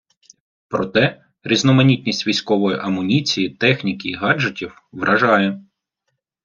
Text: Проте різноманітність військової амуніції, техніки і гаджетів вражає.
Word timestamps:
Проте 0.67 1.25
різноманітність 1.43 2.27
військової 2.27 2.77
амуніції, 2.77 3.49
техніки 3.49 4.09
і 4.09 4.13
гаджетів 4.15 4.81
вражає. 4.91 5.63